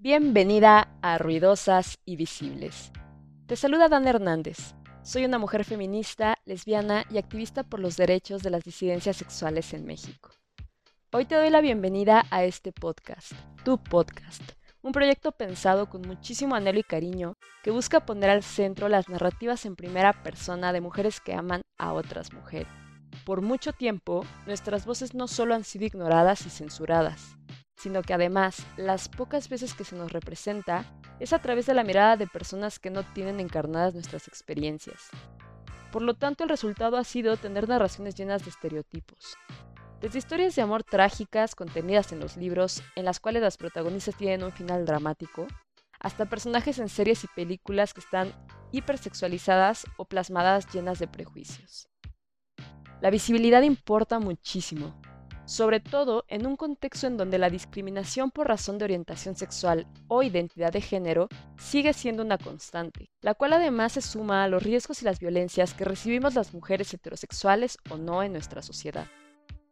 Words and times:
Bienvenida 0.00 0.96
a 1.02 1.18
Ruidosas 1.18 1.98
y 2.04 2.14
Visibles. 2.14 2.92
Te 3.48 3.56
saluda 3.56 3.88
Dan 3.88 4.06
Hernández. 4.06 4.76
Soy 5.02 5.24
una 5.24 5.38
mujer 5.38 5.64
feminista, 5.64 6.38
lesbiana 6.44 7.04
y 7.10 7.18
activista 7.18 7.64
por 7.64 7.80
los 7.80 7.96
derechos 7.96 8.44
de 8.44 8.50
las 8.50 8.62
disidencias 8.62 9.16
sexuales 9.16 9.74
en 9.74 9.86
México. 9.86 10.30
Hoy 11.10 11.24
te 11.24 11.34
doy 11.34 11.50
la 11.50 11.60
bienvenida 11.60 12.24
a 12.30 12.44
este 12.44 12.70
podcast, 12.70 13.32
tu 13.64 13.82
podcast, 13.82 14.40
un 14.82 14.92
proyecto 14.92 15.32
pensado 15.32 15.90
con 15.90 16.02
muchísimo 16.02 16.54
anhelo 16.54 16.78
y 16.78 16.84
cariño 16.84 17.34
que 17.64 17.72
busca 17.72 18.06
poner 18.06 18.30
al 18.30 18.44
centro 18.44 18.88
las 18.88 19.08
narrativas 19.08 19.66
en 19.66 19.74
primera 19.74 20.22
persona 20.22 20.72
de 20.72 20.80
mujeres 20.80 21.18
que 21.18 21.34
aman 21.34 21.62
a 21.76 21.92
otras 21.92 22.32
mujeres. 22.32 22.68
Por 23.24 23.42
mucho 23.42 23.72
tiempo, 23.72 24.24
nuestras 24.46 24.86
voces 24.86 25.14
no 25.14 25.26
solo 25.26 25.56
han 25.56 25.64
sido 25.64 25.86
ignoradas 25.86 26.46
y 26.46 26.50
censuradas, 26.50 27.36
sino 27.78 28.02
que 28.02 28.12
además 28.12 28.66
las 28.76 29.08
pocas 29.08 29.48
veces 29.48 29.72
que 29.72 29.84
se 29.84 29.96
nos 29.96 30.12
representa 30.12 30.84
es 31.20 31.32
a 31.32 31.38
través 31.38 31.66
de 31.66 31.74
la 31.74 31.84
mirada 31.84 32.16
de 32.16 32.26
personas 32.26 32.78
que 32.78 32.90
no 32.90 33.04
tienen 33.04 33.40
encarnadas 33.40 33.94
nuestras 33.94 34.28
experiencias. 34.28 35.10
Por 35.92 36.02
lo 36.02 36.14
tanto, 36.14 36.44
el 36.44 36.50
resultado 36.50 36.96
ha 36.96 37.04
sido 37.04 37.36
tener 37.36 37.68
narraciones 37.68 38.14
llenas 38.14 38.44
de 38.44 38.50
estereotipos. 38.50 39.36
Desde 40.00 40.18
historias 40.18 40.54
de 40.54 40.62
amor 40.62 40.84
trágicas 40.84 41.54
contenidas 41.54 42.12
en 42.12 42.20
los 42.20 42.36
libros, 42.36 42.82
en 42.94 43.04
las 43.04 43.20
cuales 43.20 43.42
las 43.42 43.56
protagonistas 43.56 44.16
tienen 44.16 44.44
un 44.44 44.52
final 44.52 44.84
dramático, 44.84 45.46
hasta 45.98 46.26
personajes 46.26 46.78
en 46.78 46.88
series 46.88 47.24
y 47.24 47.28
películas 47.28 47.94
que 47.94 48.00
están 48.00 48.32
hipersexualizadas 48.70 49.86
o 49.96 50.04
plasmadas 50.04 50.72
llenas 50.72 50.98
de 50.98 51.08
prejuicios. 51.08 51.88
La 53.00 53.10
visibilidad 53.10 53.62
importa 53.62 54.18
muchísimo, 54.18 55.00
sobre 55.48 55.80
todo 55.80 56.26
en 56.28 56.46
un 56.46 56.56
contexto 56.56 57.06
en 57.06 57.16
donde 57.16 57.38
la 57.38 57.48
discriminación 57.48 58.30
por 58.30 58.48
razón 58.48 58.76
de 58.76 58.84
orientación 58.84 59.34
sexual 59.34 59.86
o 60.06 60.22
identidad 60.22 60.72
de 60.72 60.82
género 60.82 61.28
sigue 61.56 61.94
siendo 61.94 62.22
una 62.22 62.36
constante, 62.36 63.08
la 63.22 63.32
cual 63.32 63.54
además 63.54 63.92
se 63.92 64.02
suma 64.02 64.44
a 64.44 64.48
los 64.48 64.62
riesgos 64.62 65.00
y 65.00 65.06
las 65.06 65.18
violencias 65.18 65.72
que 65.72 65.86
recibimos 65.86 66.34
las 66.34 66.52
mujeres 66.52 66.92
heterosexuales 66.92 67.78
o 67.88 67.96
no 67.96 68.22
en 68.22 68.32
nuestra 68.32 68.60
sociedad. 68.60 69.06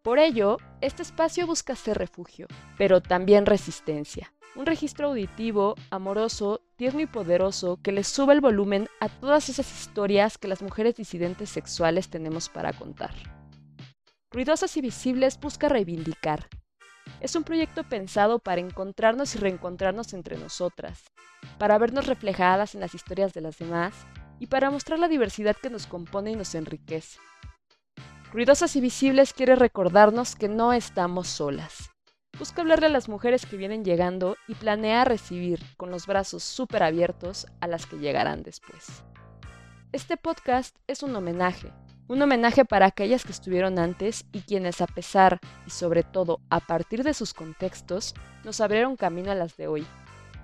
Por 0.00 0.19
ello, 0.19 0.56
este 0.80 1.02
espacio 1.02 1.47
busca 1.47 1.77
ser 1.77 1.98
refugio, 1.98 2.47
pero 2.78 3.02
también 3.02 3.44
resistencia. 3.44 4.32
Un 4.54 4.64
registro 4.64 5.08
auditivo, 5.08 5.74
amoroso, 5.91 6.62
tierno 6.77 7.00
y 7.00 7.06
poderoso 7.06 7.78
que 7.82 7.92
le 7.92 8.02
suba 8.02 8.32
el 8.32 8.41
volumen 8.41 8.88
a 8.98 9.10
todas 9.10 9.50
esas 9.50 9.70
historias 9.78 10.38
que 10.38 10.48
las 10.48 10.62
mujeres 10.62 10.97
disidentes 10.97 11.50
sexuales 11.50 12.08
tenemos 12.08 12.48
para 12.48 12.72
contar. 12.72 13.12
Ruidosas 14.32 14.77
y 14.77 14.80
Visibles 14.80 15.38
busca 15.38 15.69
reivindicar. 15.69 16.48
Es 17.20 17.36
un 17.36 17.44
proyecto 17.44 17.84
pensado 17.84 18.41
para 18.41 18.60
encontrarnos 18.60 19.34
y 19.36 19.38
reencontrarnos 19.38 20.12
entre 20.14 20.36
nosotras, 20.36 21.05
para 21.58 21.78
vernos 21.78 22.06
reflejadas 22.06 22.74
en 22.74 22.80
las 22.80 22.94
historias 22.94 23.32
de 23.34 23.41
las 23.41 23.58
demás 23.58 23.94
y 24.41 24.48
para 24.48 24.70
mostrar 24.70 24.98
la 24.98 25.06
diversidad 25.06 25.56
que 25.56 25.70
nos 25.70 25.86
compone 25.86 26.32
y 26.32 26.36
nos 26.36 26.56
enriquece. 26.56 27.20
Ruidosas 28.32 28.74
y 28.74 28.80
Visibles 28.80 29.32
quiere 29.32 29.54
recordarnos 29.54 30.34
que 30.34 30.48
no 30.48 30.72
estamos 30.72 31.28
solas. 31.28 31.91
Busca 32.36 32.62
hablarle 32.62 32.86
a 32.86 32.91
las 32.91 33.08
mujeres 33.08 33.47
que 33.47 33.56
vienen 33.56 33.84
llegando 33.84 34.36
y 34.48 34.56
planea 34.56 35.04
recibir 35.04 35.60
con 35.77 35.91
los 35.92 36.06
brazos 36.06 36.42
súper 36.42 36.82
abiertos 36.82 37.47
a 37.60 37.69
las 37.69 37.86
que 37.86 37.97
llegarán 37.97 38.42
después. 38.42 39.04
Este 39.92 40.16
podcast 40.16 40.77
es 40.88 41.04
un 41.04 41.14
homenaje, 41.14 41.72
un 42.08 42.22
homenaje 42.22 42.64
para 42.64 42.86
aquellas 42.86 43.24
que 43.24 43.32
estuvieron 43.32 43.78
antes 43.78 44.24
y 44.32 44.40
quienes 44.40 44.80
a 44.80 44.86
pesar 44.86 45.38
y 45.66 45.70
sobre 45.70 46.02
todo 46.02 46.40
a 46.50 46.60
partir 46.60 47.02
de 47.02 47.14
sus 47.14 47.34
contextos 47.34 48.14
nos 48.44 48.60
abrieron 48.60 48.96
camino 48.96 49.30
a 49.30 49.34
las 49.34 49.56
de 49.56 49.66
hoy. 49.66 49.86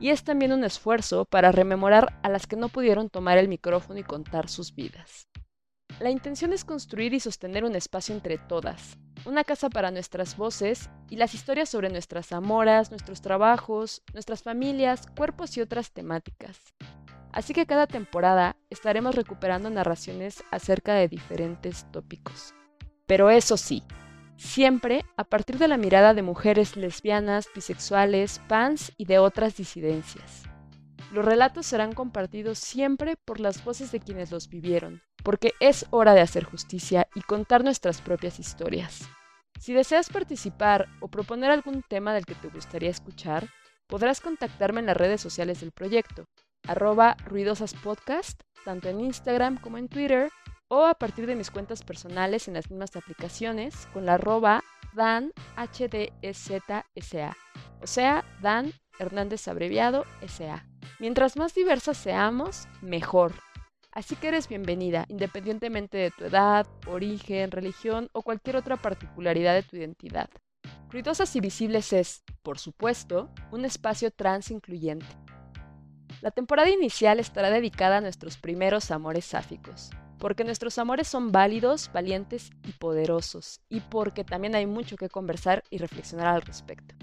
Y 0.00 0.10
es 0.10 0.24
también 0.24 0.52
un 0.52 0.64
esfuerzo 0.64 1.24
para 1.24 1.52
rememorar 1.52 2.19
a 2.22 2.28
las 2.28 2.46
que 2.46 2.56
no 2.56 2.69
pudieron 2.69 3.08
tomar 3.08 3.38
el 3.38 3.48
micrófono 3.48 4.00
y 4.00 4.02
contar 4.02 4.48
sus 4.48 4.74
vidas. 4.74 5.28
La 6.00 6.10
intención 6.10 6.53
es 6.53 6.64
construir 6.64 7.14
y 7.14 7.20
sostener 7.20 7.64
un 7.64 7.76
espacio 7.76 8.12
entre 8.12 8.38
todas, 8.38 8.98
una 9.25 9.44
casa 9.44 9.70
para 9.70 9.92
nuestras 9.92 10.37
voces 10.37 10.91
y 11.08 11.16
las 11.16 11.34
historias 11.34 11.69
sobre 11.69 11.91
nuestras 11.91 12.32
amoras, 12.32 12.91
nuestros 12.91 13.20
trabajos, 13.20 14.03
nuestras 14.12 14.42
familias, 14.42 15.06
cuerpos 15.16 15.56
y 15.56 15.60
otras 15.60 15.92
temáticas. 15.92 16.58
Así 17.31 17.54
que 17.54 17.66
cada 17.66 17.87
temporada 17.87 18.56
estaremos 18.72 19.15
recuperando 19.15 19.71
narraciones 19.71 20.43
acerca 20.50 20.94
de 20.94 21.09
diferentes 21.09 21.87
tópicos. 21.93 22.55
Pero 23.06 23.31
eso 23.31 23.56
sí, 23.56 23.83
siempre 24.37 25.05
a 25.16 25.25
partir 25.25 25.59
de 25.59 25.69
la 25.69 25.77
mirada 25.77 26.15
de 26.15 26.22
mujeres 26.22 26.77
lesbianas, 26.77 27.49
bisexuales, 27.55 28.41
pans 28.49 28.93
y 28.97 29.05
de 29.05 29.19
otras 29.19 29.56
disidencias. 29.56 30.44
Los 31.12 31.25
relatos 31.25 31.66
serán 31.66 31.93
compartidos 31.93 32.59
siempre 32.59 33.16
por 33.16 33.38
las 33.38 33.62
voces 33.62 33.93
de 33.93 34.00
quienes 34.00 34.31
los 34.31 34.49
vivieron, 34.49 35.03
porque 35.22 35.53
es 35.61 35.87
hora 35.91 36.15
de 36.15 36.22
hacer 36.22 36.44
justicia 36.44 37.06
y 37.15 37.21
contar 37.21 37.62
nuestras 37.65 38.00
propias 38.00 38.38
historias. 38.41 39.09
Si 39.61 39.75
deseas 39.75 40.09
participar 40.09 40.88
o 41.00 41.09
proponer 41.09 41.50
algún 41.50 41.82
tema 41.82 42.15
del 42.15 42.25
que 42.25 42.34
te 42.34 42.49
gustaría 42.49 42.88
escuchar, 42.88 43.49
podrás 43.87 44.21
contactarme 44.21 44.81
en 44.81 44.87
las 44.87 44.97
redes 44.97 45.21
sociales 45.21 45.61
del 45.61 45.71
proyecto, 45.71 46.25
arroba 46.67 47.17
ruidosaspodcast, 47.25 48.43
tanto 48.65 48.89
en 48.89 49.00
Instagram 49.00 49.59
como 49.61 49.78
en 49.78 49.89
Twitter, 49.89 50.31
o 50.69 50.87
a 50.87 50.95
partir 50.95 51.27
de 51.27 51.37
mis 51.37 51.50
cuentas 51.50 51.83
personales 51.83 52.49
en 52.49 52.55
las 52.55 52.71
mismas 52.71 52.97
aplicaciones 52.97 53.87
con 53.93 54.06
la 54.06 54.15
arroba 54.15 54.65
DanHDSA, 54.95 55.37
o 57.83 57.87
sea, 57.87 58.25
Dan 58.41 58.73
Hernández 58.99 59.49
abreviado 59.49 60.06
SA. 60.27 60.67
Mientras 60.99 61.37
más 61.37 61.55
diversas 61.55 61.97
seamos, 61.99 62.69
mejor. 62.81 63.34
Así 63.91 64.17
que 64.17 64.29
eres 64.29 64.49
bienvenida, 64.49 65.05
independientemente 65.09 65.99
de 65.99 66.11
tu 66.11 66.25
edad, 66.25 66.67
origen, 66.87 67.50
religión 67.50 68.09
o 68.12 68.23
cualquier 68.23 68.56
otra 68.56 68.77
particularidad 68.77 69.55
de 69.55 69.62
tu 69.62 69.77
identidad. 69.77 70.31
Ruidosas 70.91 71.37
y 71.37 71.41
Visibles 71.41 71.93
es, 71.93 72.23
por 72.43 72.59
supuesto, 72.59 73.29
un 73.50 73.67
espacio 73.67 74.11
trans 74.11 74.50
incluyente 74.50 75.06
la 76.22 76.31
temporada 76.31 76.71
inicial 76.71 77.19
estará 77.19 77.50
dedicada 77.50 77.97
a 77.97 78.00
nuestros 78.00 78.38
primeros 78.38 78.93
amores 78.93 79.25
sáficos, 79.25 79.91
porque 80.19 80.44
nuestros 80.44 80.78
amores 80.78 81.09
son 81.09 81.33
válidos, 81.33 81.91
valientes 81.93 82.50
y 82.62 82.71
poderosos, 82.75 83.60
y 83.69 83.81
porque 83.81 84.22
también 84.22 84.55
hay 84.55 84.66
mucho 84.66 84.97
que 84.97 85.09
conversar 85.09 85.65
y 85.69 85.78
reflexionar 85.78 86.28
al 86.28 86.43
respecto. 86.43 86.94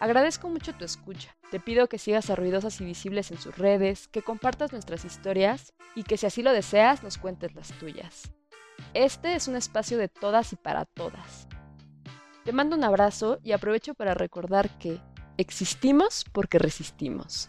Agradezco 0.00 0.48
mucho 0.48 0.74
tu 0.74 0.84
escucha. 0.84 1.36
Te 1.52 1.60
pido 1.60 1.88
que 1.88 1.98
sigas 1.98 2.28
a 2.28 2.34
Ruidosas 2.34 2.80
y 2.80 2.84
Visibles 2.84 3.30
en 3.30 3.38
sus 3.38 3.56
redes, 3.56 4.08
que 4.08 4.22
compartas 4.22 4.72
nuestras 4.72 5.04
historias 5.04 5.72
y 5.94 6.02
que 6.02 6.16
si 6.16 6.26
así 6.26 6.42
lo 6.42 6.52
deseas 6.52 7.04
nos 7.04 7.18
cuentes 7.18 7.54
las 7.54 7.68
tuyas. 7.78 8.32
Este 8.94 9.36
es 9.36 9.46
un 9.46 9.54
espacio 9.54 9.96
de 9.96 10.08
todas 10.08 10.52
y 10.52 10.56
para 10.56 10.86
todas. 10.86 11.46
Te 12.44 12.52
mando 12.52 12.74
un 12.74 12.82
abrazo 12.82 13.38
y 13.44 13.52
aprovecho 13.52 13.94
para 13.94 14.14
recordar 14.14 14.76
que 14.78 15.00
existimos 15.36 16.24
porque 16.32 16.58
resistimos. 16.58 17.48